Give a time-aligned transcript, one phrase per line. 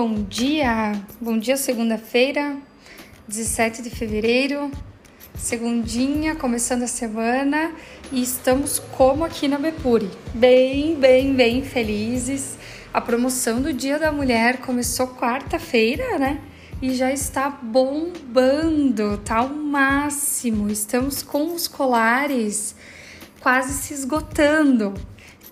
[0.00, 2.56] Bom dia, bom dia, segunda-feira,
[3.26, 4.70] 17 de fevereiro,
[5.34, 7.72] segundinha, começando a semana
[8.12, 12.56] e estamos como aqui na Bepuri, bem, bem, bem felizes.
[12.94, 16.42] A promoção do Dia da Mulher começou quarta-feira, né?
[16.80, 20.70] E já está bombando, tá o máximo.
[20.70, 22.76] Estamos com os colares
[23.40, 24.94] quase se esgotando.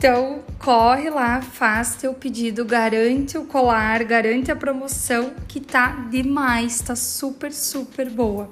[0.00, 6.80] Então, corre lá, faz teu pedido, garante o colar, garante a promoção que tá demais,
[6.80, 8.50] tá super, super boa.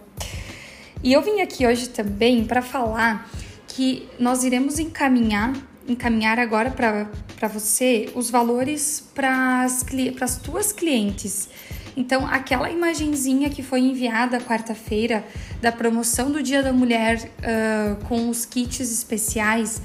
[1.03, 3.31] E eu vim aqui hoje também para falar
[3.67, 5.55] que nós iremos encaminhar,
[5.89, 11.49] encaminhar agora para você os valores para as tuas clientes.
[11.97, 15.25] Então, aquela imagenzinha que foi enviada quarta-feira
[15.63, 19.81] da promoção do Dia da Mulher uh, com os kits especiais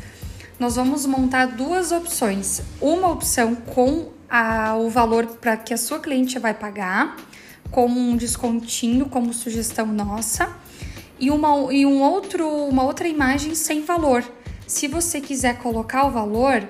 [0.60, 2.62] nós vamos montar duas opções.
[2.80, 7.18] Uma opção com a, o valor para que a sua cliente vai pagar,
[7.72, 10.56] como um descontinho, como sugestão nossa,
[11.20, 14.24] e uma, e um outro, uma outra imagem sem valor.
[14.68, 16.68] Se você quiser colocar o valor,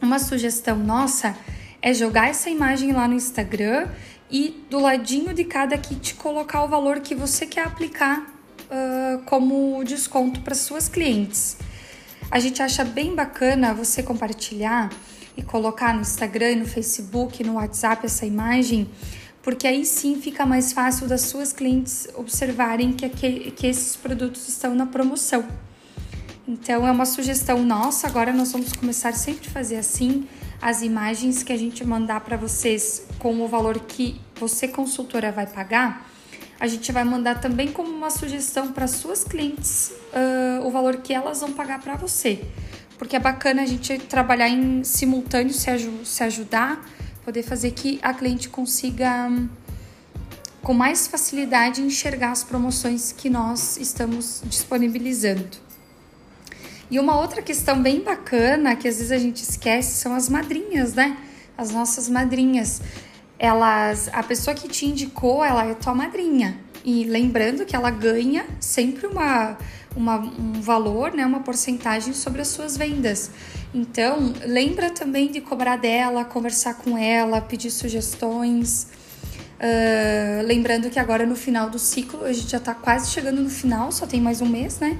[0.00, 1.36] uma sugestão nossa
[1.80, 3.88] é jogar essa imagem lá no Instagram
[4.30, 9.82] e do ladinho de cada kit colocar o valor que você quer aplicar uh, como
[9.84, 11.56] desconto para suas clientes.
[12.30, 14.90] A gente acha bem bacana você compartilhar
[15.34, 18.90] e colocar no Instagram, no Facebook, no WhatsApp essa imagem,
[19.42, 24.46] porque aí sim fica mais fácil das suas clientes observarem que, que, que esses produtos
[24.46, 25.46] estão na promoção.
[26.46, 28.06] Então é uma sugestão nossa.
[28.06, 30.28] Agora nós vamos começar sempre a fazer assim
[30.60, 35.46] as imagens que a gente mandar para vocês com o valor que você consultora vai
[35.46, 36.06] pagar
[36.60, 41.14] a gente vai mandar também como uma sugestão para suas clientes uh, o valor que
[41.14, 42.44] elas vão pagar para você.
[42.98, 46.84] Porque é bacana a gente trabalhar em simultâneo, se, aj se ajudar,
[47.24, 49.48] poder fazer que a cliente consiga um,
[50.60, 55.68] com mais facilidade enxergar as promoções que nós estamos disponibilizando.
[56.90, 60.94] E uma outra questão bem bacana que às vezes a gente esquece são as madrinhas,
[60.94, 61.18] né?
[61.56, 62.80] As nossas madrinhas
[63.38, 66.58] elas, a pessoa que te indicou, ela é tua madrinha.
[66.84, 69.56] E lembrando que ela ganha sempre uma,
[69.94, 73.30] uma, um valor, né, uma porcentagem sobre as suas vendas.
[73.74, 78.88] Então, lembra também de cobrar dela, conversar com ela, pedir sugestões.
[79.58, 83.50] Uh, lembrando que agora no final do ciclo, a gente já está quase chegando no
[83.50, 84.96] final, só tem mais um mês, né?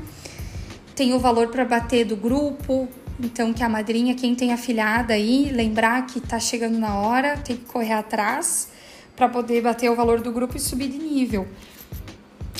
[0.94, 2.88] Tem o valor para bater do grupo,
[3.20, 7.56] então, que a madrinha, quem tem afilhada aí, lembrar que tá chegando na hora, tem
[7.56, 8.68] que correr atrás
[9.16, 11.48] para poder bater o valor do grupo e subir de nível.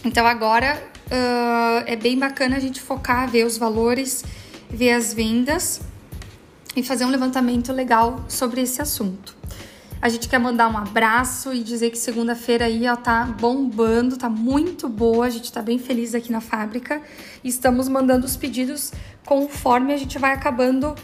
[0.04, 4.24] Então, agora uh, é bem bacana a gente focar, ver os valores,
[4.68, 5.80] ver as vendas
[6.74, 9.36] e fazer um levantamento legal sobre esse assunto.
[10.00, 14.28] A gente quer mandar um abraço e dizer que segunda-feira aí ó, tá bombando, tá
[14.28, 15.26] muito boa.
[15.26, 17.02] A gente tá bem feliz aqui na fábrica.
[17.42, 18.92] Estamos mandando os pedidos
[19.26, 20.94] conforme a gente vai acabando,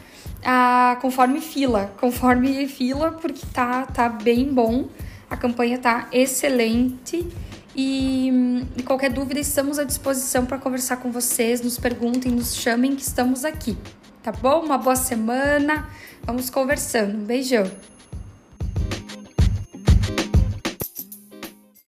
[1.00, 4.88] conforme fila, conforme fila, porque tá, tá bem bom.
[5.28, 7.26] A campanha tá excelente.
[7.74, 8.30] E,
[8.76, 11.60] e qualquer dúvida, estamos à disposição para conversar com vocês.
[11.60, 13.76] Nos perguntem, nos chamem, que estamos aqui.
[14.22, 14.64] Tá bom?
[14.64, 15.88] Uma boa semana.
[16.22, 17.18] Vamos conversando.
[17.18, 17.68] Um beijão.